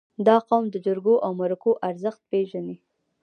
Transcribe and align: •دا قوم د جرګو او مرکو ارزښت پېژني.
•دا 0.27 0.35
قوم 0.47 0.63
د 0.71 0.75
جرګو 0.85 1.15
او 1.25 1.31
مرکو 1.41 1.71
ارزښت 1.89 2.21
پېژني. 2.29 2.75